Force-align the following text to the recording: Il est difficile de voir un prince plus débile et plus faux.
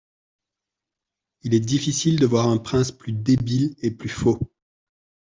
Il 1.43 1.53
est 1.53 1.59
difficile 1.59 2.19
de 2.19 2.25
voir 2.25 2.47
un 2.47 2.57
prince 2.57 2.91
plus 2.91 3.11
débile 3.13 3.75
et 3.83 3.91
plus 3.91 4.09
faux. 4.09 4.39